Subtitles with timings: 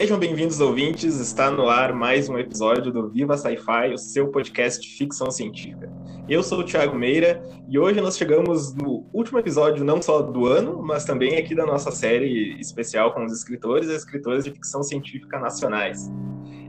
[0.00, 1.18] Sejam bem-vindos, ouvintes.
[1.18, 5.90] Está no ar mais um episódio do Viva Sci-Fi, o seu podcast de ficção científica.
[6.28, 10.46] Eu sou o Thiago Meira e hoje nós chegamos no último episódio, não só do
[10.46, 14.84] ano, mas também aqui da nossa série especial com os escritores e escritoras de ficção
[14.84, 16.08] científica nacionais.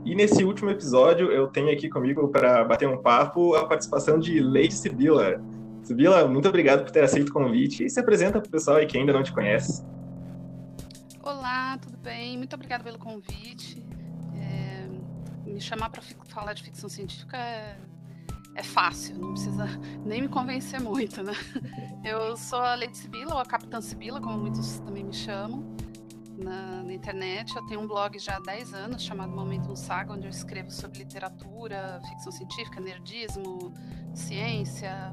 [0.04, 4.40] E nesse último episódio, eu tenho aqui comigo para bater um papo a participação de
[4.40, 5.40] Lady Sibila.
[5.84, 8.86] Sibila, muito obrigado por ter aceito o convite e se apresenta para o pessoal aí
[8.86, 9.84] que ainda não te conhece.
[11.50, 12.38] Olá, tudo bem?
[12.38, 13.84] Muito obrigada pelo convite.
[14.36, 14.86] É,
[15.44, 17.76] me chamar para falar de ficção científica é,
[18.54, 19.66] é, fácil, não precisa
[20.06, 21.32] nem me convencer muito, né?
[22.04, 25.74] Eu sou a Lady Sibila, ou a Capitã Sibila, como muitos também me chamam,
[26.38, 27.56] na, na, internet.
[27.56, 31.00] Eu tenho um blog já há 10 anos chamado Momento Saga, onde eu escrevo sobre
[31.00, 33.74] literatura, ficção científica, nerdismo,
[34.14, 35.12] ciência,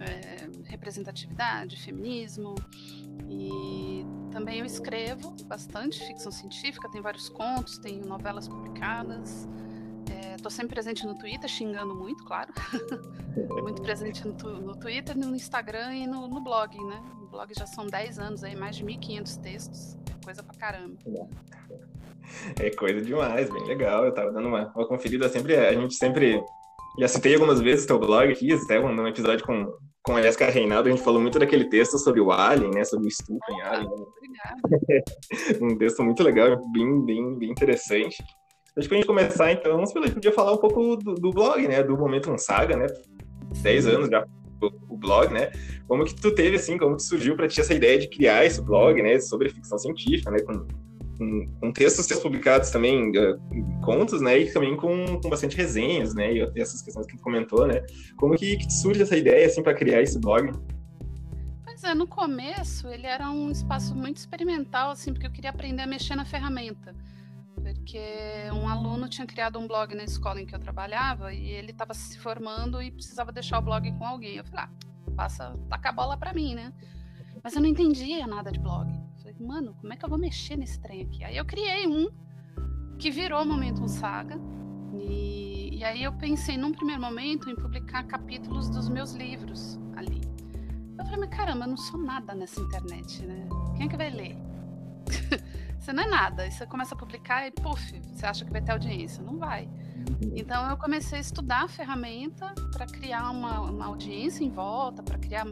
[0.00, 2.54] é, representatividade, feminismo.
[3.28, 9.48] E também eu escrevo bastante ficção científica, tem vários contos, tenho novelas publicadas.
[10.36, 12.52] Estou é, sempre presente no Twitter, xingando muito, claro.
[13.62, 17.02] muito presente no, no, Twitter, no Instagram e no, no, blog, né?
[17.22, 19.98] O blog já são 10 anos aí, mais de 1.500 textos.
[20.10, 20.96] É coisa pra caramba.
[22.60, 24.04] É coisa demais, bem legal.
[24.04, 25.56] Eu tava dando uma, uma conferida sempre.
[25.56, 26.42] A gente sempre.
[26.98, 29.72] Já citei algumas vezes o teu blog aqui, até um episódio com,
[30.08, 32.82] com a Jéssica Reinaldo, a gente falou muito daquele texto sobre o Alien, né?
[32.82, 33.90] Sobre o estupro em Alien.
[35.60, 38.16] um texto muito legal, bem, bem, bem interessante.
[38.74, 41.82] Acho que a gente começar, então, vamos podia falar um pouco do, do blog, né?
[41.82, 42.86] Do Momento Saga, né?
[43.60, 44.24] 10 anos já
[44.88, 45.50] o, blog, né?
[45.86, 48.62] Como que tu teve, assim, como que surgiu para ti essa ideia de criar esse
[48.62, 49.20] blog, né?
[49.20, 50.38] Sobre ficção científica, né?
[50.40, 50.66] Com,
[51.18, 54.38] com, com textos publicados também, uh, contos, né?
[54.38, 56.32] E também com, com bastante resenhas, né?
[56.32, 57.84] E essas questões que tu comentou, né?
[58.16, 60.52] Como que, que surge essa ideia, assim, para criar esse blog?
[61.64, 65.82] Pois é, no começo ele era um espaço muito experimental, assim, porque eu queria aprender
[65.82, 66.94] a mexer na ferramenta.
[67.54, 68.00] Porque
[68.52, 71.92] um aluno tinha criado um blog na escola em que eu trabalhava e ele estava
[71.92, 74.36] se formando e precisava deixar o blog com alguém.
[74.36, 76.72] Eu falei, ah, passa, taca a bola para mim, né?
[77.42, 79.07] Mas eu não entendia nada de blog
[79.40, 81.24] mano, como é que eu vou mexer nesse trem aqui?
[81.24, 82.08] Aí eu criei um
[82.98, 84.38] que virou Momento Saga.
[84.94, 90.20] E, e aí eu pensei, num primeiro momento, em publicar capítulos dos meus livros ali.
[90.98, 93.48] Eu falei, mas caramba, eu não sou nada nessa internet, né?
[93.76, 94.36] Quem é que vai ler?
[95.78, 96.42] você não é nada.
[96.42, 99.22] Aí você começa a publicar e, puf, você acha que vai ter audiência.
[99.22, 99.68] Não vai.
[100.34, 105.18] Então eu comecei a estudar a ferramenta para criar uma, uma audiência em volta, para
[105.18, 105.46] criar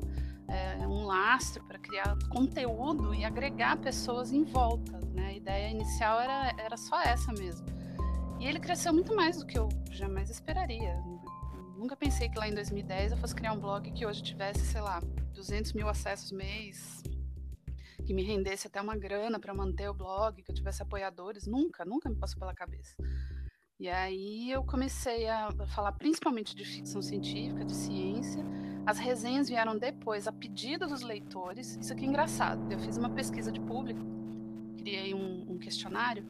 [0.49, 4.99] é, um lastro para criar conteúdo e agregar pessoas em volta.
[5.12, 5.27] Né?
[5.27, 7.67] A ideia inicial era, era só essa mesmo.
[8.39, 11.03] E ele cresceu muito mais do que eu jamais esperaria.
[11.77, 14.81] Nunca pensei que lá em 2010 eu fosse criar um blog que hoje tivesse, sei
[14.81, 15.01] lá,
[15.35, 17.03] 200 mil acessos mês,
[18.05, 21.47] que me rendesse até uma grana para manter o blog, que eu tivesse apoiadores.
[21.47, 22.95] Nunca, nunca me passou pela cabeça.
[23.78, 28.42] E aí eu comecei a falar principalmente de ficção científica, de ciência,
[28.87, 31.76] as resenhas vieram depois, a pedido dos leitores.
[31.78, 32.72] Isso aqui é engraçado.
[32.72, 34.00] Eu fiz uma pesquisa de público,
[34.78, 36.26] criei um, um questionário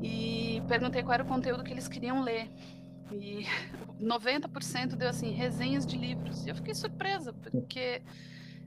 [0.00, 2.48] e perguntei qual era o conteúdo que eles queriam ler.
[3.10, 3.44] E
[4.00, 6.46] 90% deu assim, resenhas de livros.
[6.46, 8.02] E eu fiquei surpresa, porque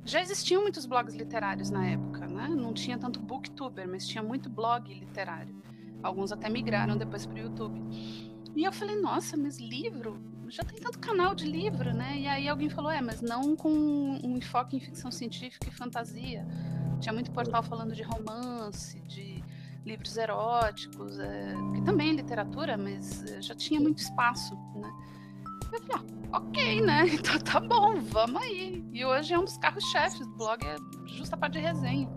[0.04, 2.50] já existiam muitos blogs literários na época, né?
[2.50, 5.56] Não tinha tanto booktuber, mas tinha muito blog literário.
[6.06, 7.82] Alguns até migraram depois para o YouTube.
[8.56, 10.36] E eu falei, nossa, mas livro?
[10.50, 12.20] já tem tanto canal de livro, né?
[12.20, 16.46] E aí alguém falou, é, mas não com um enfoque em ficção científica e fantasia.
[17.00, 19.44] Tinha muito portal falando de romance, de
[19.86, 24.92] livros eróticos, é, que também é literatura, mas é, já tinha muito espaço, né?
[25.72, 27.06] Eu falei, ah, ok, né?
[27.14, 28.84] Então tá bom, vamos aí.
[28.94, 32.10] E hoje é um dos carros-chefes do blog, é justa parte de resenha.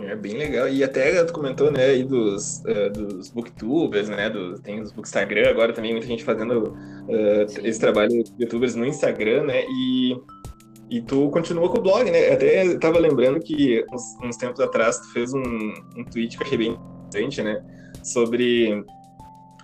[0.00, 0.68] É bem legal.
[0.68, 5.50] E até tu comentou, né, aí dos, uh, dos booktubers, né, do, tem os bookstagram,
[5.50, 10.16] agora também muita gente fazendo uh, esse trabalho de youtubers no Instagram, né, e,
[10.88, 14.98] e tu continua com o blog, né, até tava lembrando que uns, uns tempos atrás
[14.98, 15.42] tu fez um,
[15.96, 16.78] um tweet que eu achei bem
[17.08, 17.60] interessante, né,
[18.04, 18.84] sobre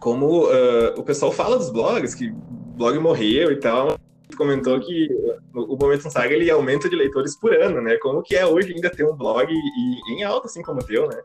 [0.01, 3.97] como uh, o pessoal fala dos blogs, que o blog morreu e tal,
[4.37, 5.09] comentou que
[5.55, 7.97] o Momento Saga ele aumenta de leitores por ano, né?
[7.99, 11.09] Como que é hoje ainda ter um blog e, em alta, assim como o teu,
[11.09, 11.23] né?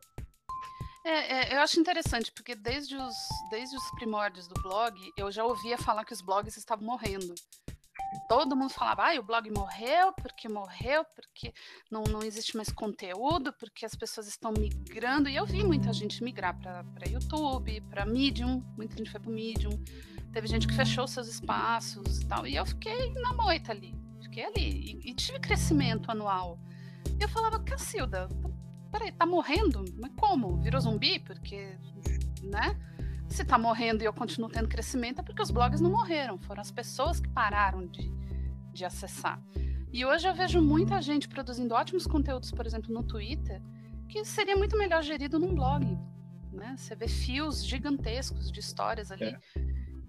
[1.06, 3.16] É, é, eu acho interessante, porque desde os,
[3.50, 7.34] desde os primórdios do blog, eu já ouvia falar que os blogs estavam morrendo.
[8.28, 11.54] Todo mundo falava, ah, o blog morreu, porque morreu, porque
[11.92, 15.30] não, não existe mais conteúdo, porque as pessoas estão migrando.
[15.30, 19.72] E eu vi muita gente migrar para YouTube, para Medium, muita gente foi para Medium.
[20.32, 22.46] Teve gente que fechou seus espaços e tal.
[22.46, 23.96] E eu fiquei na moita ali.
[24.22, 25.00] Fiquei ali.
[25.04, 26.60] E, e tive crescimento anual.
[27.20, 28.30] E eu falava, Cacilda,
[28.92, 29.84] peraí, tá morrendo?
[30.00, 30.58] Mas como?
[30.58, 31.20] Virou zumbi?
[31.20, 31.78] Porque,
[32.44, 32.80] né?
[33.28, 36.62] Se tá morrendo e eu continuo tendo crescimento, é porque os blogs não morreram, foram
[36.62, 38.12] as pessoas que pararam de,
[38.74, 39.42] de acessar.
[39.92, 43.62] E hoje eu vejo muita gente produzindo ótimos conteúdos, por exemplo, no Twitter,
[44.08, 45.86] que seria muito melhor gerido num blog.
[46.52, 46.76] Né?
[46.78, 49.40] Você vê fios gigantescos de histórias ali, é.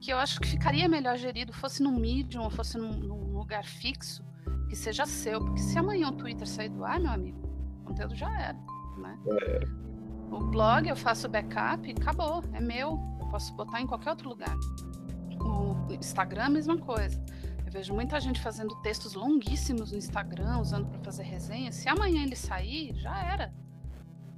[0.00, 3.64] Que eu acho que ficaria melhor gerido, fosse num Medium ou fosse num, num lugar
[3.64, 4.24] fixo,
[4.68, 5.40] que seja seu.
[5.44, 7.38] Porque se amanhã o Twitter sair do ar, meu amigo,
[7.82, 8.58] o conteúdo já era.
[8.96, 9.18] Né?
[9.42, 9.80] É.
[10.30, 12.98] O blog eu faço backup e acabou, é meu.
[13.20, 14.56] Eu posso botar em qualquer outro lugar.
[15.40, 17.22] O Instagram, mesma coisa.
[17.66, 21.70] Eu vejo muita gente fazendo textos longuíssimos no Instagram, usando para fazer resenha.
[21.72, 23.52] Se amanhã ele sair, já era.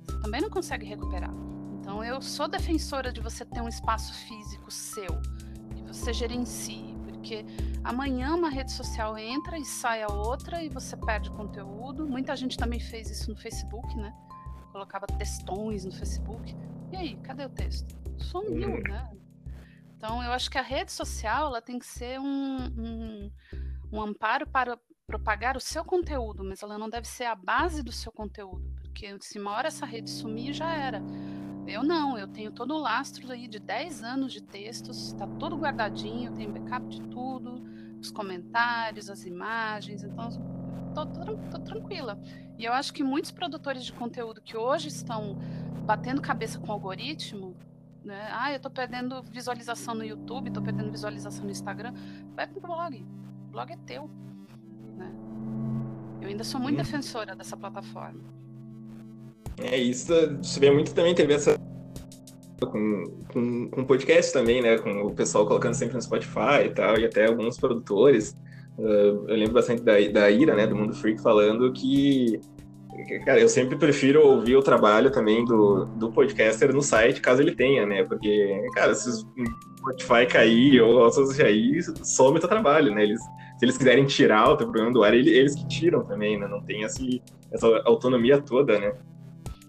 [0.04, 1.32] Você também não consegue recuperar.
[1.78, 5.20] Então eu sou defensora de você ter um espaço físico seu,
[5.92, 7.44] você gerencie, porque
[7.84, 12.06] amanhã uma rede social entra e sai a outra e você perde conteúdo.
[12.06, 14.12] Muita gente também fez isso no Facebook, né?
[14.72, 16.56] Colocava textões no Facebook.
[16.90, 17.94] E aí, cadê o texto?
[18.18, 18.82] Sumiu, hum.
[18.88, 19.10] né?
[19.96, 23.32] Então eu acho que a rede social ela tem que ser um, um,
[23.92, 27.92] um amparo para propagar o seu conteúdo, mas ela não deve ser a base do
[27.92, 31.00] seu conteúdo, porque se uma hora essa rede sumir, já era.
[31.66, 35.56] Eu não, eu tenho todo o lastro aí de 10 anos de textos, está tudo
[35.56, 37.62] guardadinho, tenho backup de tudo,
[38.00, 40.28] os comentários, as imagens, então
[40.92, 42.20] tô, tô, tô tranquila.
[42.58, 45.36] E eu acho que muitos produtores de conteúdo que hoje estão
[45.84, 47.56] batendo cabeça com o algoritmo,
[48.04, 48.28] né?
[48.32, 51.94] Ah, eu estou perdendo visualização no YouTube, estou perdendo visualização no Instagram,
[52.34, 53.06] vai pro blog.
[53.48, 54.10] O blog é teu.
[54.96, 55.12] Né?
[56.20, 56.82] Eu ainda sou muito hum.
[56.82, 58.41] defensora dessa plataforma.
[59.58, 60.12] É isso,
[60.42, 61.56] você vê muito também teve essa
[62.66, 64.78] com, com, com podcast também, né?
[64.78, 68.36] Com o pessoal colocando sempre no Spotify e tal, e até alguns produtores.
[68.78, 72.40] Uh, eu lembro bastante da, da Ira, né, do Mundo Freak, falando que,
[73.24, 77.54] cara, eu sempre prefiro ouvir o trabalho também do, do podcaster no site, caso ele
[77.54, 78.02] tenha, né?
[78.04, 83.02] Porque, cara, se o Spotify cair ou outros aí, some o teu trabalho, né?
[83.02, 86.48] Eles, se eles quiserem tirar o teu programa do ar, eles que tiram também, né?
[86.48, 87.22] Não tem esse,
[87.52, 88.92] essa autonomia toda, né?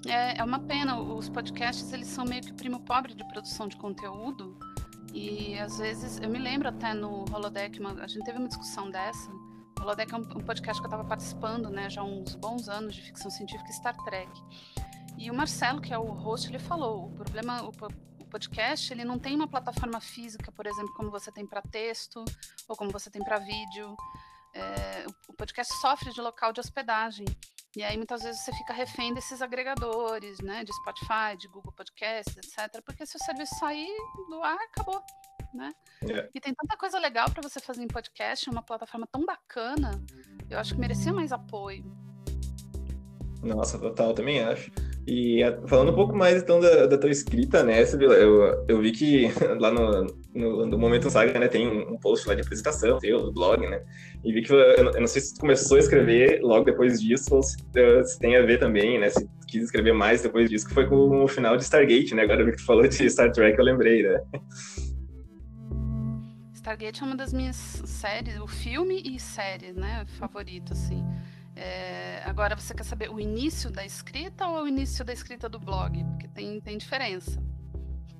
[0.05, 3.77] É, é uma pena, os podcasts eles são meio que primo pobre de produção de
[3.77, 4.57] conteúdo.
[5.13, 8.89] E às vezes, eu me lembro até no Holodeck, uma, a gente teve uma discussão
[8.89, 9.31] dessa.
[9.79, 12.67] O Holodeck é um, um podcast que eu estava participando, né, já há uns bons
[12.67, 14.31] anos de ficção científica e Star Trek.
[15.17, 17.69] E o Marcelo, que é o host, ele falou: o problema, o,
[18.19, 22.25] o podcast, ele não tem uma plataforma física, por exemplo, como você tem para texto
[22.67, 23.95] ou como você tem para vídeo.
[24.55, 27.25] É, o podcast sofre de local de hospedagem.
[27.75, 32.37] E aí muitas vezes você fica refém desses agregadores, né, de Spotify, de Google Podcasts,
[32.37, 32.81] etc.
[32.85, 33.89] Porque se o serviço sair
[34.29, 35.01] do ar, acabou,
[35.53, 35.71] né?
[36.07, 36.29] É.
[36.35, 39.91] E tem tanta coisa legal para você fazer em podcast, uma plataforma tão bacana.
[40.49, 41.83] Eu acho que merecia mais apoio.
[43.41, 44.71] Nossa, total, também acho.
[45.05, 49.27] E falando um pouco mais então da, da tua escrita, né, eu, eu vi que
[49.59, 53.67] lá no, no, no, Momento Saga, né, tem um post lá de apresentação teu, blog,
[53.67, 53.83] né,
[54.23, 57.35] e vi que eu, eu, não sei se tu começou a escrever logo depois disso
[57.35, 60.67] ou se, eh, se, tem a ver também, né, se quis escrever mais depois disso,
[60.67, 63.09] que foi com o final de Stargate, né, agora eu vi que tu falou de
[63.09, 64.21] Star Trek, eu lembrei, né.
[66.53, 71.03] Stargate é uma das minhas séries, o filme e série, né, favorito, assim.
[71.55, 75.59] É, agora você quer saber o início da escrita ou o início da escrita do
[75.59, 76.03] blog?
[76.03, 77.41] Porque tem, tem diferença.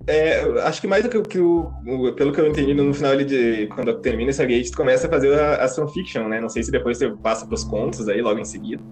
[0.06, 3.14] É, acho que mais do que, que o, o, pelo que eu entendi no final
[3.14, 6.42] ali de quando termina esse gate, tu começa a fazer a, a fanfiction, né?
[6.42, 8.84] Não sei se depois você passa para os contos aí logo em seguida.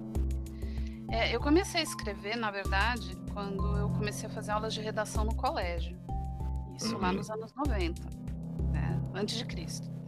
[1.11, 5.25] É, eu comecei a escrever, na verdade, quando eu comecei a fazer aulas de redação
[5.25, 5.97] no colégio.
[6.77, 7.01] Isso uhum.
[7.01, 8.01] lá nos anos 90,
[8.71, 9.01] né?
[9.13, 9.91] antes de Cristo.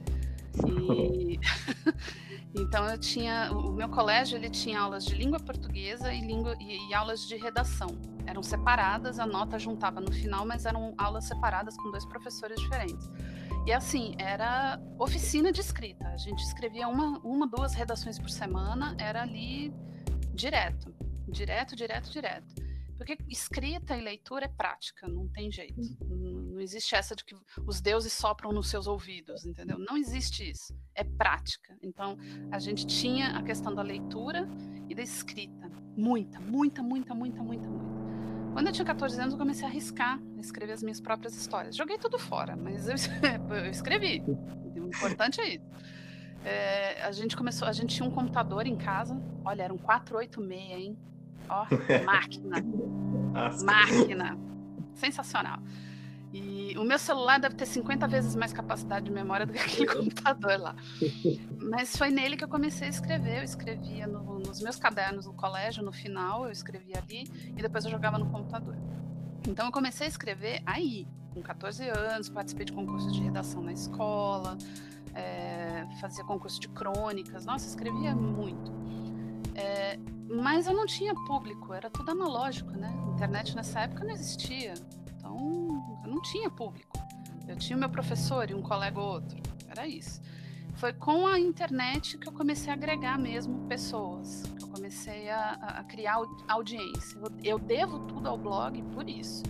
[0.64, 1.40] E
[2.56, 6.90] Então eu tinha, o meu colégio ele tinha aulas de língua portuguesa e, língua, e,
[6.90, 7.88] e, aulas de redação.
[8.26, 13.10] Eram separadas, a nota juntava no final, mas eram aulas separadas com dois professores diferentes.
[13.66, 16.08] E assim, era oficina de escrita.
[16.10, 19.74] A gente escrevia uma, uma duas redações por semana, era ali
[20.34, 20.94] direto,
[21.28, 22.63] direto, direto, direto.
[22.98, 25.80] Porque escrita e leitura é prática, não tem jeito.
[26.02, 27.36] Não, não existe essa de que
[27.66, 29.78] os deuses sopram nos seus ouvidos, entendeu?
[29.78, 30.76] Não existe isso.
[30.96, 31.76] É prática.
[31.82, 32.18] Então,
[32.52, 34.48] a gente tinha a questão da leitura
[34.88, 35.70] e da escrita.
[35.98, 37.94] Muita, muita, muita, muita, muita, muita.
[38.54, 41.76] Quando eu tinha 14 anos, eu comecei a arriscar, a escrever as minhas próprias histórias.
[41.76, 42.96] Joguei tudo fora, mas eu,
[43.50, 44.22] eu escrevi.
[44.76, 45.66] O importante é isso.
[46.46, 49.20] É, a gente começou, a gente tinha um computador em casa.
[49.44, 50.98] Olha, era um 486, hein?
[51.50, 51.66] Ó,
[52.06, 52.64] máquina.
[53.64, 54.38] Máquina.
[54.96, 55.60] Sensacional.
[56.34, 59.86] E o meu celular deve ter 50 vezes mais capacidade de memória do que aquele
[59.94, 60.76] computador lá.
[61.62, 63.38] Mas foi nele que eu comecei a escrever.
[63.38, 67.86] Eu escrevia no, nos meus cadernos no colégio, no final, eu escrevia ali e depois
[67.86, 68.76] eu jogava no computador.
[69.48, 73.74] Então eu comecei a escrever aí, com 14 anos, participei de concursos de redação na
[73.74, 74.58] escola,
[75.14, 78.72] é, fazia concurso de crônicas, nossa, escrevia muito.
[79.54, 80.00] É,
[80.34, 82.92] mas eu não tinha público, era tudo analógico, né?
[83.08, 84.74] A internet nessa época não existia.
[85.16, 86.98] Então, eu não tinha público.
[87.48, 89.38] Eu tinha meu professor e um colega ou outro.
[89.68, 90.22] Era isso.
[90.76, 94.44] Foi com a internet que eu comecei a agregar mesmo pessoas.
[94.58, 97.20] Que eu comecei a, a criar audiência.
[97.20, 99.44] Eu, eu, devo tudo ao blog por isso.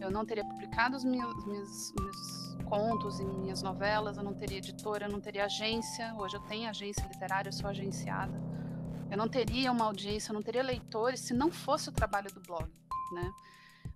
[0.00, 4.58] Eu não teria publicado os meus, meus, meus contos e minhas novelas, eu não teria
[4.58, 6.14] editora, eu não teria agência.
[6.18, 8.38] Hoje eu tenho agência literária, eu sou agenciada.
[9.10, 12.40] Eu não teria uma audiência, eu não teria leitores se não fosse o trabalho do
[12.40, 12.70] blog,
[13.12, 13.32] né?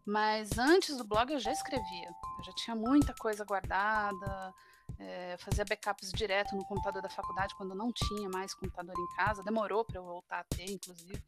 [0.07, 4.55] Mas antes do blog eu já escrevia, eu já tinha muita coisa guardada,
[4.99, 9.43] é, fazia backups direto no computador da faculdade quando não tinha mais computador em casa,
[9.43, 11.23] demorou para eu voltar a ter, inclusive.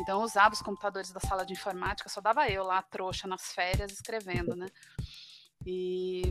[0.00, 3.52] Então eu usava os computadores da sala de informática, só dava eu lá, trouxa, nas
[3.52, 4.66] férias, escrevendo, né?
[5.66, 6.22] E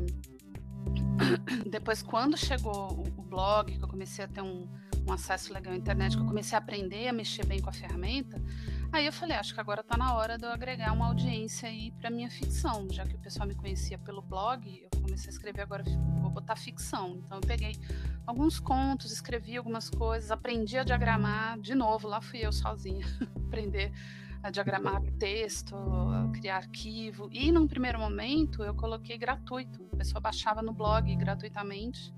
[1.70, 4.67] depois, quando chegou o blog, que eu comecei a ter um,
[5.08, 7.74] um acesso legal à internet, que eu comecei a aprender a mexer bem com a
[7.74, 8.41] ferramenta,
[8.93, 11.91] Aí eu falei, acho que agora está na hora de eu agregar uma audiência aí
[11.91, 15.62] para minha ficção, já que o pessoal me conhecia pelo blog, eu comecei a escrever
[15.62, 15.81] agora,
[16.22, 17.22] vou botar ficção.
[17.25, 17.74] Então eu peguei
[18.27, 23.05] alguns contos, escrevi algumas coisas, aprendi a diagramar, de novo, lá fui eu sozinha,
[23.48, 23.93] aprender
[24.43, 27.29] a diagramar texto, a criar arquivo.
[27.31, 32.13] E num primeiro momento eu coloquei gratuito, a pessoa baixava no blog gratuitamente.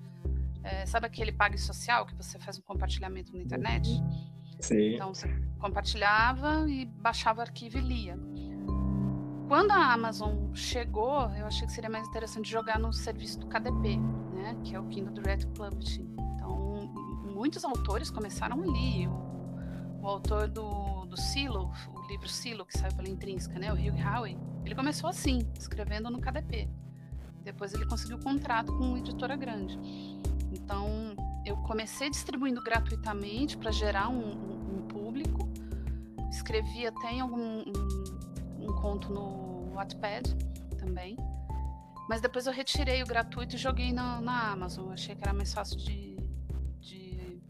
[0.63, 3.89] É, sabe aquele pague social que você faz um compartilhamento na internet?
[4.59, 4.95] Sim.
[4.95, 5.27] Então você
[5.59, 8.17] compartilhava e baixava o arquivo e lia.
[9.47, 13.97] Quando a Amazon chegou, eu achei que seria mais interessante jogar no serviço do KDP,
[14.33, 16.15] né, que é o Kindle Direct Publishing.
[16.35, 16.91] Então,
[17.25, 19.05] muitos autores começaram ali.
[19.07, 23.75] O, o autor do, do Silo, o livro Silo, que saiu pela Intrínseca, né, o
[23.75, 26.69] Hugh Howey, ele começou assim, escrevendo no KDP.
[27.43, 29.77] Depois ele conseguiu contrato com uma editora grande.
[30.63, 31.15] Então,
[31.45, 35.49] eu comecei distribuindo gratuitamente para gerar um, um, um, público.
[36.31, 37.73] Escrevi até em algum um,
[38.59, 40.23] um conto no Wattpad
[40.79, 41.17] também.
[42.07, 44.91] Mas depois eu retirei o gratuito e joguei na, na Amazon.
[44.91, 46.15] achei que era mais fácil de,
[46.79, 47.41] de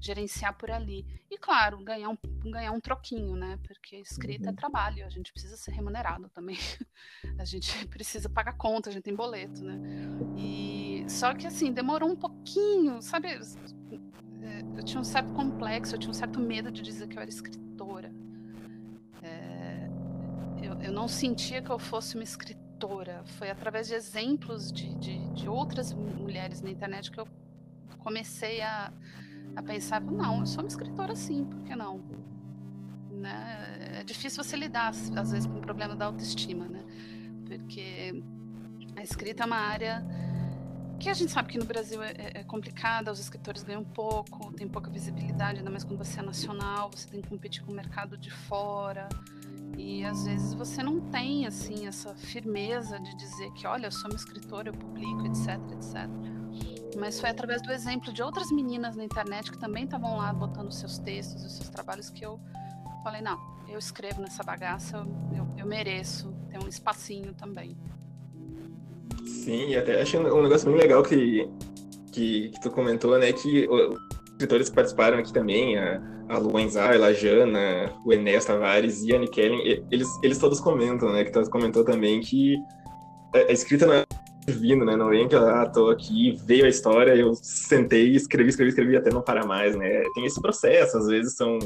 [0.00, 1.04] gerenciar por ali.
[1.28, 3.58] E claro, ganhar um, ganhar um troquinho, né?
[3.66, 4.52] Porque escrita é uhum.
[4.52, 6.58] é trabalho, a gente precisa ser remunerado também.
[7.38, 9.78] a gente precisa pagar conta, a gente tem boleto, né?
[10.36, 10.81] E
[11.12, 13.28] só que assim, demorou um pouquinho, sabe?
[13.28, 17.22] É, eu tinha um certo complexo, eu tinha um certo medo de dizer que eu
[17.22, 18.12] era escritora.
[19.22, 19.88] É,
[20.62, 23.22] eu, eu não sentia que eu fosse uma escritora.
[23.38, 27.28] Foi através de exemplos de, de, de outras mulheres na internet que eu
[27.98, 28.92] comecei a
[29.54, 32.00] a pensar, não, eu sou uma escritora sim, por que não?
[33.10, 33.98] Né?
[34.00, 36.82] É difícil você lidar, às vezes, com o problema da autoestima, né?
[37.46, 38.22] Porque
[38.96, 40.04] a escrita é uma área
[41.02, 44.52] que a gente sabe que no Brasil é, é, é complicada, os escritores ganham pouco,
[44.52, 47.74] tem pouca visibilidade, ainda mais quando você é nacional, você tem que competir com o
[47.74, 49.08] mercado de fora.
[49.76, 54.08] E às vezes você não tem assim essa firmeza de dizer que, olha, eu sou
[54.08, 56.08] uma escritora, eu publico, etc, etc.
[56.96, 60.70] Mas foi através do exemplo de outras meninas na internet que também estavam lá botando
[60.70, 62.38] seus textos, os seus trabalhos, que eu
[63.02, 64.98] falei: não, eu escrevo nessa bagaça,
[65.34, 67.76] eu, eu mereço ter um espacinho também.
[69.42, 71.48] Sim, e até achei um negócio bem legal que,
[72.12, 73.32] que, que tu comentou, né?
[73.32, 73.96] Que os
[74.30, 79.12] escritores que participaram aqui também, a, a Luan Zayla, a Jana, o Enéas Tavares e
[79.12, 81.24] a Anne Kellen, eles, eles todos comentam, né?
[81.24, 82.56] Que tu comentou também que
[83.34, 84.04] a escrita não é
[84.46, 84.96] né?
[84.96, 89.10] Não vem que ah, tô aqui, veio a história, eu sentei, escrevi, escrevi, escrevi até
[89.10, 90.02] não parar mais, né?
[90.14, 91.58] Tem esse processo, às vezes são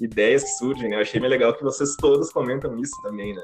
[0.00, 0.96] ideias que surgem, né?
[0.96, 3.42] Eu achei bem legal que vocês todos comentam isso também, né?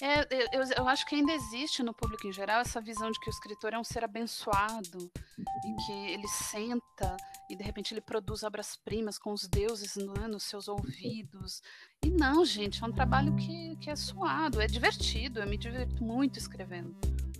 [0.00, 0.22] É,
[0.52, 3.30] eu, eu, acho que ainda existe no público em geral essa visão de que o
[3.30, 7.16] escritor é um ser abençoado e que ele senta
[7.48, 11.62] e de repente ele produz obras-primas com os deuses né, nos seus ouvidos.
[12.04, 16.02] E não, gente, é um trabalho que, que é suado, é divertido, eu me divirto
[16.02, 16.96] muito escrevendo.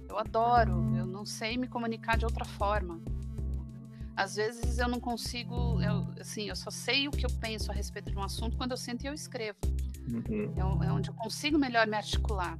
[0.09, 3.01] Eu adoro, eu não sei me comunicar de outra forma.
[4.17, 7.75] Às vezes eu não consigo, eu, assim, eu só sei o que eu penso a
[7.75, 9.59] respeito de um assunto quando eu sento e eu escrevo.
[10.13, 10.53] Uhum.
[10.57, 12.57] É, é, onde eu consigo melhor me articular.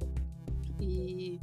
[0.79, 1.39] E,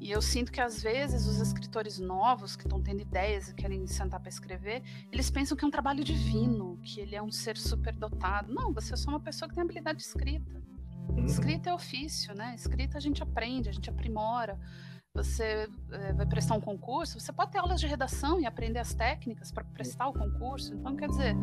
[0.00, 3.86] e eu sinto que às vezes os escritores novos que estão tendo ideias e querem
[3.86, 7.56] sentar para escrever, eles pensam que é um trabalho divino, que ele é um ser
[7.56, 8.52] superdotado.
[8.52, 10.62] Não, você é só uma pessoa que tem habilidade de escrita.
[11.08, 11.24] Uhum.
[11.24, 12.54] Escrita é ofício, né?
[12.54, 14.58] Escrita a gente aprende, a gente aprimora.
[15.14, 18.92] você é, vai prestar um concurso, você pode ter aulas de redação e aprender as
[18.92, 20.74] técnicas para prestar o concurso.
[20.74, 21.34] Então, quer dizer,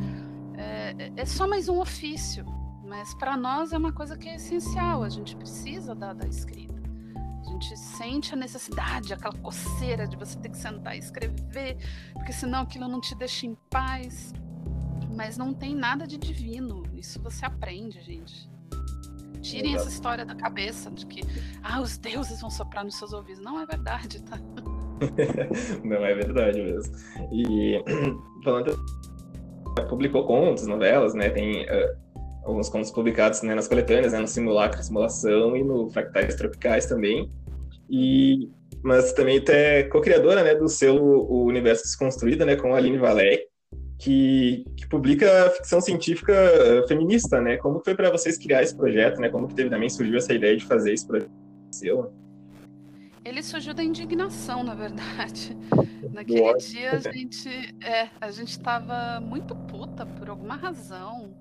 [0.55, 2.45] é, é só mais um ofício,
[2.93, 5.01] mas para nós é uma coisa que é essencial.
[5.01, 6.79] A gente precisa da, da escrita.
[7.41, 11.77] A gente sente a necessidade, aquela coceira de você ter que sentar e escrever,
[12.13, 14.31] porque senão aquilo não te deixa em paz.
[15.15, 16.83] Mas não tem nada de divino.
[16.93, 18.47] Isso você aprende, gente.
[19.41, 21.21] Tirem essa história da cabeça de que
[21.63, 23.43] ah, os deuses vão soprar nos seus ouvidos.
[23.43, 24.37] Não é verdade, tá?
[25.83, 26.95] não é verdade mesmo.
[27.31, 27.83] E
[28.45, 28.77] falando
[29.89, 31.31] publicou contos, novelas, né?
[31.31, 32.02] Tem uh,
[32.43, 37.31] alguns contos publicados né, nas coletâneas, né, no Simulacro Simulação e no Fractais Tropicais também.
[37.89, 38.49] E
[38.83, 43.45] mas também é co-criadora, né, do selo O Universo Desconstruído, né, com a Aline Valé,
[43.97, 47.55] que, que, publica ficção científica eh, feminista, né?
[47.55, 49.29] Como foi para vocês criar esse projeto, né?
[49.29, 51.31] Como que teve, também surgiu essa ideia de fazer esse projeto
[51.71, 52.11] seu?
[53.23, 55.55] Ele surgiu da indignação, na verdade.
[56.11, 56.67] Naquele Nossa.
[56.67, 57.49] dia a gente,
[57.81, 61.33] é, a gente estava muito puta por alguma razão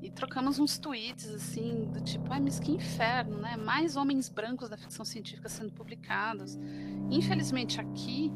[0.00, 3.56] e trocamos uns tweets assim do tipo, ai, mas que inferno, né?
[3.56, 6.58] Mais homens brancos da ficção científica sendo publicados.
[7.10, 8.32] Infelizmente aqui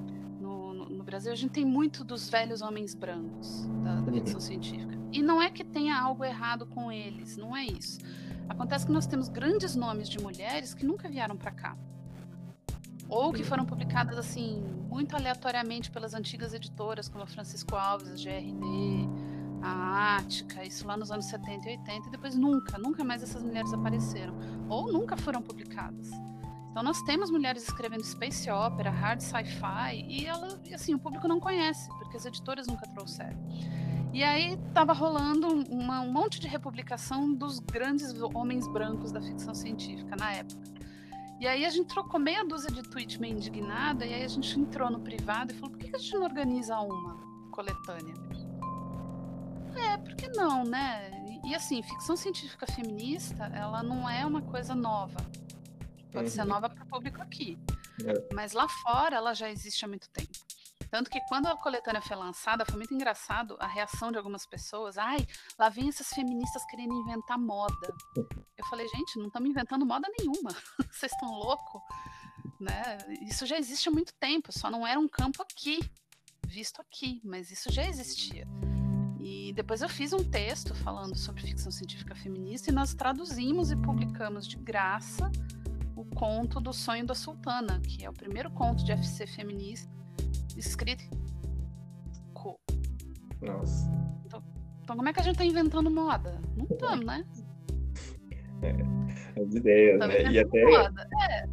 [1.03, 4.41] no Brasil, a gente tem muito dos velhos homens brancos da, da ficção uhum.
[4.41, 4.99] científica.
[5.11, 7.99] E não é que tenha algo errado com eles, não é isso.
[8.49, 11.77] Acontece que nós temos grandes nomes de mulheres que nunca vieram para cá.
[13.09, 18.15] Ou que foram publicadas assim, muito aleatoriamente pelas antigas editoras, como a Francisco Alves, a
[18.15, 19.09] GRD,
[19.63, 23.43] a Ática, isso lá nos anos 70 e 80, e depois nunca, nunca mais essas
[23.43, 24.35] mulheres apareceram.
[24.69, 26.11] Ou nunca foram publicadas.
[26.71, 31.39] Então nós temos mulheres escrevendo space opera, hard sci-fi e ela, assim, o público não
[31.39, 33.39] conhece, porque as editoras nunca trouxeram.
[34.13, 39.55] E aí estava rolando uma, um monte de republicação dos grandes homens brancos da ficção
[39.55, 40.63] científica na época.
[41.41, 44.59] E aí a gente trocou meia dúzia de tweets meio indignada, e aí a gente
[44.59, 47.17] entrou no privado e falou, por que a gente não organiza uma
[47.51, 48.15] coletânea?
[49.77, 51.11] É, por que não, né?
[51.45, 55.19] E, assim, ficção científica feminista, ela não é uma coisa nova
[56.13, 56.31] Pode uhum.
[56.31, 57.59] ser nova para o público aqui.
[58.05, 58.35] É.
[58.35, 60.39] Mas lá fora ela já existe há muito tempo.
[60.91, 64.99] Tanto que quando a coletânea foi lançada, foi muito engraçado a reação de algumas pessoas.
[64.99, 65.27] Ai,
[65.59, 67.95] lá vem essas feministas querendo inventar moda.
[68.59, 70.51] Eu falei, gente, não estamos inventando moda nenhuma.
[70.93, 71.81] Vocês estão loucos?
[72.61, 72.99] Né?
[73.23, 75.81] Isso já existe há muito tempo, só não era um campo aqui,
[76.47, 78.47] visto aqui, mas isso já existia.
[79.33, 83.77] E depois eu fiz um texto falando sobre ficção científica feminista e nós traduzimos e
[83.77, 85.33] publicamos de graça
[85.97, 89.91] o conto do Sonho da Sultana, que é o primeiro conto de FC feminista
[90.57, 91.05] escrito.
[93.41, 93.91] Nossa.
[94.25, 94.43] Então,
[94.83, 96.41] então, como é que a gente tá inventando moda?
[96.57, 97.25] Não estamos, né?
[98.63, 100.31] É, as ideias, né?
[100.31, 100.65] E até.
[100.65, 101.09] Moda.
[101.29, 101.45] É,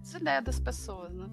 [0.00, 1.26] as ideias das pessoas, né?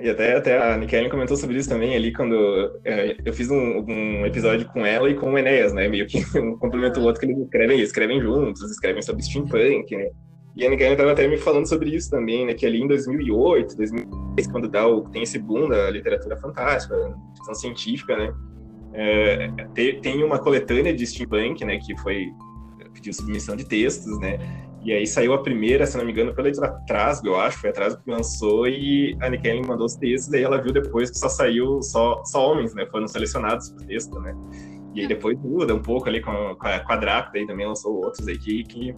[0.00, 2.36] E até, até a Nikellen comentou sobre isso também ali quando
[2.84, 5.88] é, eu fiz um, um, episódio com ela e com o Enéas, né?
[5.88, 10.10] Meio que um complemento o outro que eles escrevem, escrevem juntos, escrevem sobre steampunk, né?
[10.54, 12.54] E a Nicole estava até me falando sobre isso também, né?
[12.54, 16.94] Que ali em 2008, 2010, quando dá o, tem esse boom da literatura fantástica,
[17.34, 18.34] ficção científica, né?
[18.94, 21.78] É, tem uma coletânea de steampunk, né?
[21.78, 22.26] Que foi
[22.92, 24.38] pediu submissão de textos, né?
[24.84, 27.70] E aí saiu a primeira, se não me engano, pela editora Trasgo, eu acho, foi
[27.70, 31.08] a Trasgo que lançou, e a Nikellen mandou os textos, e aí ela viu depois
[31.08, 32.84] que só saiu só, só homens, né?
[32.90, 34.34] Foram selecionados por texto, né?
[34.94, 37.46] E aí depois muda um pouco ali com a, com a, com a Draco, daí
[37.46, 38.94] também lançou outros aí que, que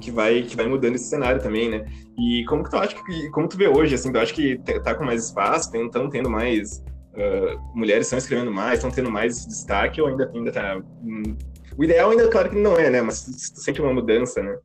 [0.00, 1.84] que vai que vai mudando esse cenário também, né?
[2.18, 4.94] E como que tu acha que como tu vê hoje, assim, tu acha que tá
[4.94, 6.82] com mais espaço, estão tendo mais
[7.14, 11.36] uh, mulheres estão escrevendo mais, estão tendo mais destaque ou ainda ainda tá hum,
[11.76, 13.02] o ideal ainda claro que não é, né?
[13.02, 14.56] Mas tu sente uma mudança, né?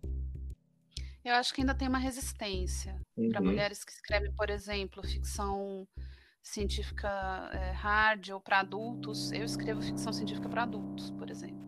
[1.24, 3.30] Eu acho que ainda tem uma resistência uhum.
[3.30, 5.88] para mulheres que escrevem, por exemplo, ficção
[6.42, 7.10] científica
[7.54, 9.32] é, hard ou para adultos.
[9.32, 11.64] Eu escrevo ficção científica para adultos, por exemplo.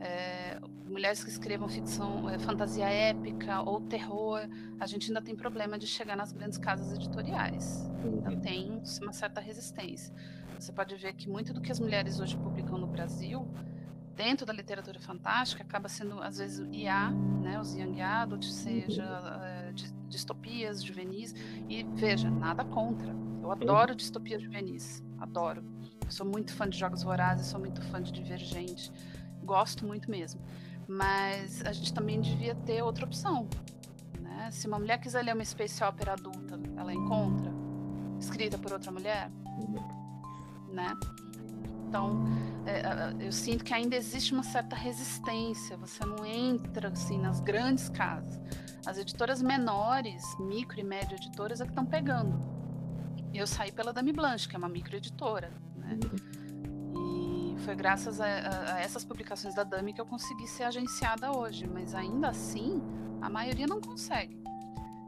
[0.00, 4.40] É, mulheres que escrevam ficção, é, fantasia épica ou terror,
[4.78, 7.90] a gente ainda tem problema de chegar nas grandes casas editoriais.
[8.04, 8.40] Ainda uhum.
[8.40, 10.14] tem uma certa resistência.
[10.58, 13.48] Você pode ver que muito do que as mulheres hoje publicam no Brasil,
[14.18, 19.72] dentro da literatura fantástica, acaba sendo, às vezes, IA, né, os young adult, seja uh,
[20.08, 21.32] distopias juvenis.
[21.68, 23.14] E veja, nada contra.
[23.40, 25.62] Eu adoro distopias juvenis, adoro.
[26.04, 28.90] Eu sou muito fã de Jogos Vorazes, sou muito fã de Divergente,
[29.44, 30.40] gosto muito mesmo.
[30.88, 33.48] Mas a gente também devia ter outra opção.
[34.20, 34.50] Né?
[34.50, 37.52] Se uma mulher quiser ler uma space opera adulta, ela encontra,
[38.18, 39.30] escrita por outra mulher,
[40.72, 40.92] né?
[41.88, 42.22] Então,
[42.66, 45.76] é, eu sinto que ainda existe uma certa resistência.
[45.78, 48.38] Você não entra assim nas grandes casas.
[48.86, 52.38] As editoras menores, micro e médio editoras, é que estão pegando.
[53.32, 55.98] Eu saí pela Dami Blanche, que é uma microeditora, né?
[56.94, 61.36] E foi graças a, a, a, essas publicações da Dami que eu consegui ser agenciada
[61.36, 62.82] hoje, mas ainda assim,
[63.20, 64.42] a maioria não consegue.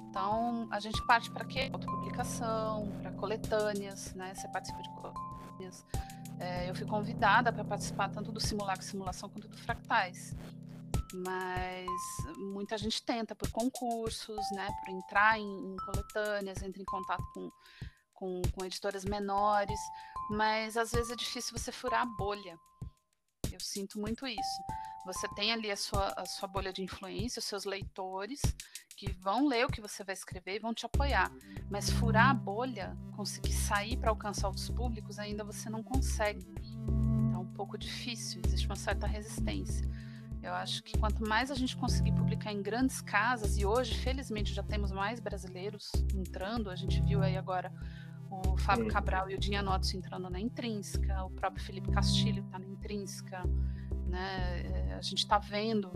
[0.08, 1.70] Então, a gente parte para quê?
[1.72, 4.34] Autopublicação, para coletâneas, né?
[4.34, 5.84] Você participa de coletâneas.
[6.40, 10.34] É, eu fui convidada para participar tanto do simulacro simulação quanto do fractais.
[11.12, 11.86] Mas
[12.38, 14.68] muita gente tenta por concursos, né?
[14.80, 17.50] Por entrar em, em coletâneas, entra em contato com,
[18.14, 19.78] com, com editoras menores,
[20.30, 22.56] mas às vezes é difícil você furar a bolha.
[23.52, 24.62] Eu sinto muito isso.
[25.04, 28.40] Você tem ali a sua, a sua bolha de influência, os seus leitores,
[29.00, 31.32] que vão ler o que você vai escrever e vão te apoiar.
[31.70, 36.46] Mas furar a bolha, conseguir sair para alcançar outros públicos, ainda você não consegue.
[37.32, 39.88] É um pouco difícil, existe uma certa resistência.
[40.42, 44.52] Eu acho que quanto mais a gente conseguir publicar em grandes casas, e hoje, felizmente,
[44.52, 47.72] já temos mais brasileiros entrando, a gente viu aí agora
[48.30, 52.58] o Fábio Cabral e o Dinha Notes entrando na Intrínseca, o próprio Felipe Castilho está
[52.58, 53.44] na Intrínseca,
[54.06, 54.60] né?
[54.60, 55.90] É, a gente está vendo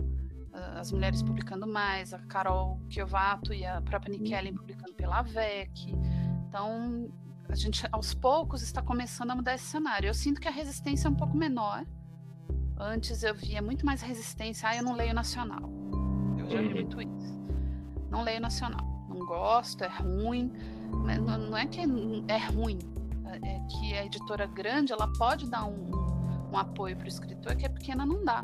[0.75, 5.93] as mulheres publicando mais, a Carol Chiovato e a própria Nikellen publicando pela AVEC.
[6.47, 7.09] Então,
[7.47, 10.07] a gente aos poucos está começando a mudar esse cenário.
[10.07, 11.85] Eu sinto que a resistência é um pouco menor.
[12.77, 15.69] Antes eu via muito mais resistência, ah, eu não leio nacional.
[16.37, 17.39] Eu já vi muito isso.
[18.09, 18.85] Não leio nacional.
[19.07, 20.51] Não gosto, é ruim.
[20.91, 22.79] Não, não é que é ruim,
[23.43, 25.91] é que a editora grande ela pode dar um,
[26.51, 28.41] um apoio para o escritor que a pequena não dá.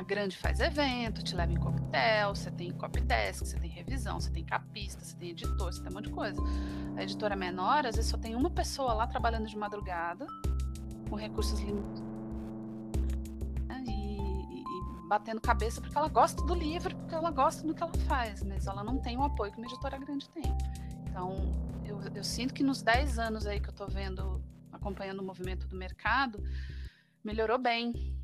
[0.00, 4.18] A grande faz evento, te leva em coquetel, você tem copy desk, você tem revisão,
[4.18, 6.40] você tem capista, você tem editor, você tem um monte de coisa.
[6.96, 10.26] A editora menor, às vezes só tem uma pessoa lá trabalhando de madrugada,
[11.06, 12.00] com recursos limitados.
[13.68, 14.64] Né, e,
[15.06, 18.66] batendo cabeça porque ela gosta do livro, porque ela gosta do que ela faz, mas
[18.66, 20.44] ela não tem o apoio que uma editora grande tem.
[21.10, 25.22] Então, eu, eu sinto que nos 10 anos aí que eu estou vendo, acompanhando o
[25.22, 26.42] movimento do mercado,
[27.22, 28.18] melhorou bem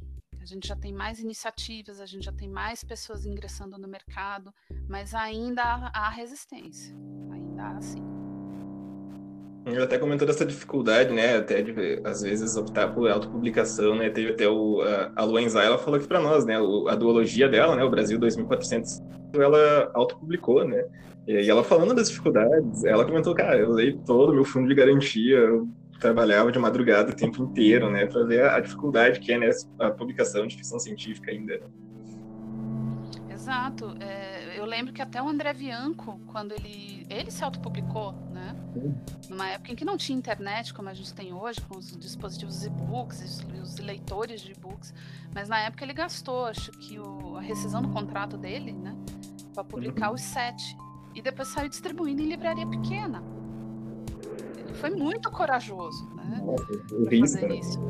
[0.46, 4.52] gente já tem mais iniciativas, a gente já tem mais pessoas ingressando no mercado,
[4.88, 6.94] mas ainda há resistência,
[7.30, 8.02] ainda há sim.
[9.66, 14.30] Eu até comentou dessa dificuldade, né, até de, às vezes, optar por autopublicação, né, teve
[14.30, 17.74] até o, a, a Luan Zay, ela falou aqui para nós, né, a duologia dela,
[17.74, 19.02] né, o Brasil 2400,
[19.34, 20.84] ela autopublicou, né,
[21.26, 24.74] e ela falando das dificuldades, ela comentou, cara, eu usei todo o meu fundo de
[24.76, 25.40] garantia,
[25.98, 29.90] trabalhava de madrugada o tempo inteiro, né, para ver a, dificuldade que é né, a
[29.90, 31.60] publicação de ficção científica ainda.
[33.30, 33.96] Exato.
[34.00, 38.56] É, eu lembro que até o André Bianco, quando ele ele se autopublicou, né,
[39.30, 42.64] numa época em que não tinha internet como a gente tem hoje, com os dispositivos
[42.64, 44.92] e-books, os, os leitores de e-books,
[45.32, 48.96] mas na época ele gastou, acho que o, a rescisão do contrato dele, né,
[49.54, 50.14] para publicar uhum.
[50.14, 50.76] os sete
[51.14, 53.35] e depois saiu distribuindo em livraria pequena
[54.76, 56.42] foi muito corajoso, né?
[57.20, 57.56] fazer né?
[57.56, 57.80] isso.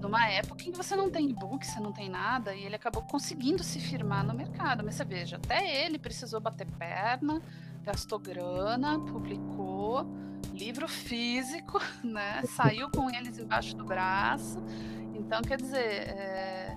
[0.00, 3.02] Numa época em que você não tem e-book, você não tem nada, e ele acabou
[3.02, 4.82] conseguindo se firmar no mercado.
[4.84, 7.40] Mas você veja, até ele precisou bater perna,
[7.84, 10.04] gastou grana, publicou
[10.52, 12.42] livro físico, né?
[12.46, 14.58] Saiu com eles embaixo do braço.
[15.14, 16.76] Então, quer dizer, é...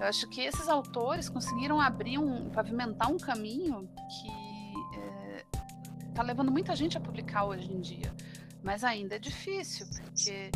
[0.00, 6.26] eu acho que esses autores conseguiram abrir um, pavimentar um caminho que está é...
[6.26, 8.14] levando muita gente a publicar hoje em dia.
[8.62, 10.50] Mas ainda é difícil, porque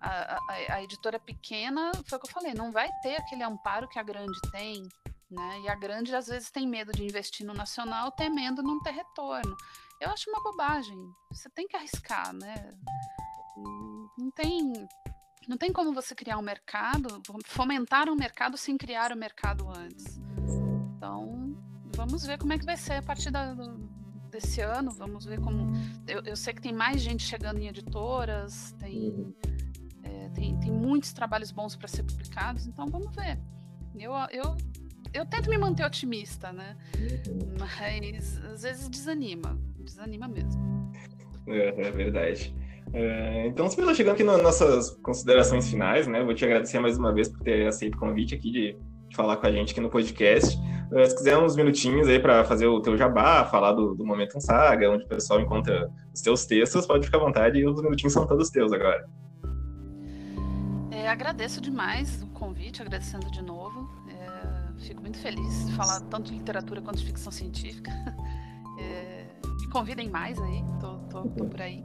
[0.00, 3.88] a, a, a, editora pequena, foi o que eu falei, não vai ter aquele amparo
[3.88, 4.82] que a grande tem,
[5.30, 5.60] né?
[5.64, 9.56] E a grande às vezes tem medo de investir no nacional, temendo não ter retorno.
[10.00, 10.98] Eu acho uma bobagem.
[11.30, 12.74] Você tem que arriscar, né?
[14.18, 14.72] Não tem,
[15.46, 20.18] não tem como você criar um mercado, fomentar um mercado sem criar o mercado antes.
[20.96, 21.56] Então,
[21.94, 23.54] vamos ver como é que vai ser a partir da,
[24.32, 24.90] desse ano.
[24.90, 25.72] Vamos ver como.
[26.08, 29.34] Eu, eu, sei que tem mais gente chegando em editoras, tem, uhum.
[30.02, 33.38] é, tem, tem muitos trabalhos bons para ser publicados, então vamos ver.
[33.96, 34.56] Eu, eu,
[35.12, 36.76] eu tento me manter otimista, né?
[36.98, 37.56] Uhum.
[37.60, 40.92] Mas às vezes desanima, desanima mesmo.
[41.46, 42.54] É, é verdade.
[42.94, 46.22] É, então, Sibila, chegando aqui nas nossas considerações finais, né?
[46.22, 48.76] Vou te agradecer mais uma vez por ter aceito o convite aqui de,
[49.08, 50.58] de falar com a gente aqui no podcast.
[50.94, 54.38] Eh, se quiser uns minutinhos aí para fazer o teu jabá, falar do, do Momento
[54.40, 58.12] Saga, onde o pessoal encontra os teus textos, pode ficar à vontade e os minutinhos
[58.12, 59.08] são todos teus agora.
[60.90, 63.88] É, agradeço demais o convite, agradecendo de novo.
[64.10, 67.90] É, fico muito feliz de falar tanto de literatura quanto de ficção científica.
[68.78, 69.26] É,
[69.60, 71.84] me convidem mais aí, tô, tô, tô por aí.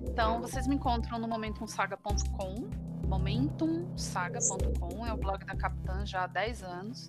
[0.00, 2.70] Então, vocês me encontram no momentumsaga.com.
[3.06, 7.08] Momentumsaga.com é o blog da Capitã já há 10 anos.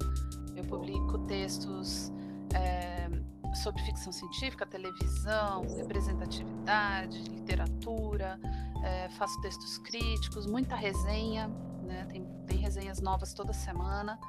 [0.56, 2.12] Eu publico textos
[2.54, 3.10] é,
[3.56, 8.40] sobre ficção científica, televisão, representatividade, literatura,
[8.84, 11.48] é, faço textos críticos, muita resenha,
[11.84, 12.06] né?
[12.06, 14.20] tem, tem resenhas novas toda semana.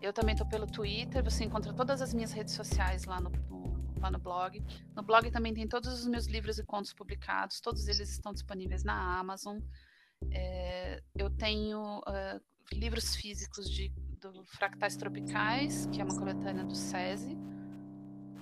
[0.00, 3.30] Eu também estou pelo Twitter, você encontra todas as minhas redes sociais lá no,
[4.00, 4.62] lá no blog.
[4.96, 8.82] No blog também tem todos os meus livros e contos publicados, todos eles estão disponíveis
[8.82, 9.58] na Amazon.
[10.30, 12.40] É, eu tenho uh,
[12.72, 17.36] livros físicos de, do Fractais Tropicais, que é uma coletânea do SESI.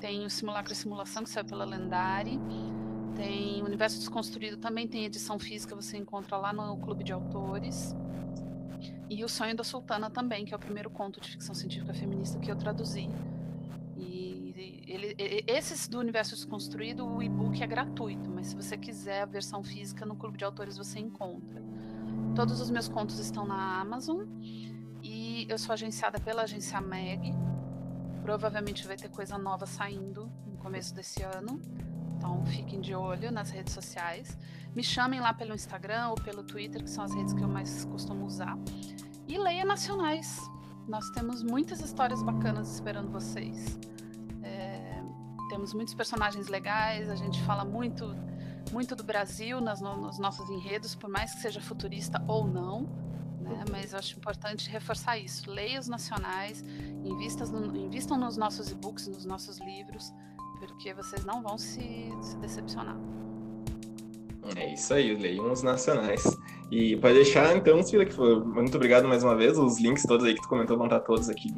[0.01, 2.39] Tem o Simulacro e Simulação, que saiu pela Lendari.
[3.17, 7.97] Tem o Universo Desconstruído, também tem edição física, você encontra lá no Clube de Autores.
[9.11, 12.39] E O Sonho da Sultana também, que é o primeiro conto de ficção científica feminista
[12.39, 13.09] que eu traduzi.
[13.97, 19.27] E ele, esses do Universo Desconstruído, o e-book é gratuito, mas se você quiser a
[19.27, 21.68] versão física no Clube de Autores você encontra.
[22.39, 24.21] Todos os meus contos estão na Amazon
[25.03, 27.35] e eu sou agenciada pela agência Meg.
[28.23, 31.61] Provavelmente vai ter coisa nova saindo no começo desse ano.
[32.17, 34.39] Então fiquem de olho nas redes sociais.
[34.73, 37.85] Me chamem lá pelo Instagram ou pelo Twitter, que são as redes que eu mais
[37.87, 38.57] costumo usar.
[39.27, 40.41] E leia nacionais.
[40.87, 43.77] Nós temos muitas histórias bacanas esperando vocês.
[44.45, 45.03] É,
[45.49, 48.15] temos muitos personagens legais, a gente fala muito,
[48.71, 52.83] muito do Brasil nas, nos nossos enredos, por mais que seja futurista ou não.
[53.41, 53.65] Né?
[53.71, 55.51] Mas eu acho importante reforçar isso.
[55.51, 56.63] Leia os nacionais,
[57.05, 60.13] invistam, no, invistam nos nossos e-books, nos nossos livros
[60.59, 61.81] porque vocês não vão se,
[62.21, 62.97] se decepcionar.
[64.57, 66.25] É isso aí, leiam os nacionais.
[66.71, 69.59] E pode deixar, então, Cida, que foi muito obrigado mais uma vez.
[69.59, 71.53] Os links todos aí que tu comentou vão estar todos aqui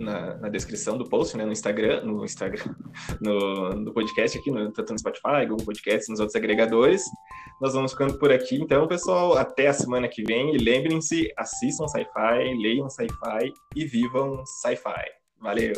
[0.00, 1.44] na, na descrição do post, né?
[1.44, 2.74] No Instagram, no Instagram,
[3.20, 7.04] no, no podcast aqui, no, tanto no Spotify, Google Podcasts, nos outros agregadores.
[7.60, 10.54] Nós vamos ficando por aqui, então, pessoal, até a semana que vem.
[10.54, 15.04] E lembrem-se, assistam sci-fi, leiam sci-fi e vivam sci-fi.
[15.40, 15.74] Valeu!